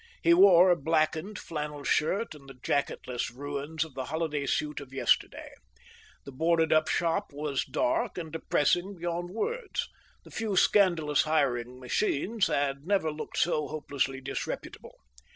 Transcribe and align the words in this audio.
He 0.23 0.33
wore 0.33 0.71
a 0.71 0.75
blackened 0.75 1.37
flannel 1.37 1.83
shirt, 1.83 2.33
and 2.33 2.49
the 2.49 2.55
jacketless 2.55 3.29
ruins 3.29 3.85
of 3.85 3.93
the 3.93 4.05
holiday 4.05 4.47
suit 4.47 4.79
of 4.79 4.91
yesterday. 4.91 5.51
The 6.25 6.31
boarded 6.31 6.73
up 6.73 6.87
shop 6.87 7.27
was 7.31 7.63
dark 7.63 8.17
and 8.17 8.31
depressing 8.33 8.95
beyond 8.97 9.29
words, 9.29 9.87
the 10.23 10.31
few 10.31 10.55
scandalous 10.55 11.21
hiring 11.21 11.79
machines 11.79 12.47
had 12.47 12.83
never 12.87 13.11
looked 13.11 13.37
so 13.37 13.67
hopelessly 13.67 14.21
disreputable. 14.21 14.95